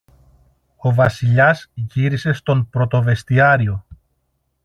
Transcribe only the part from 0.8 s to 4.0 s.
Βασιλιάς γύρισε στον πρωτοβεστιάριο.